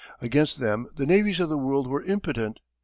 Against 0.19 0.59
them 0.59 0.87
the 0.95 1.05
navies 1.05 1.39
of 1.39 1.49
the 1.49 1.59
world 1.59 1.85
were 1.85 2.01
impotent. 2.03 2.59